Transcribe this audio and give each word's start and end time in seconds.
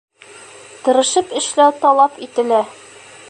Тырышып 0.87 1.37
эшләү 1.41 1.77
талап 1.85 2.19
ителә. 2.29 2.63